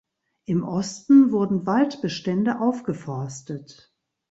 [0.45, 3.93] Im Osten wurden Waldbestände aufgeforstet.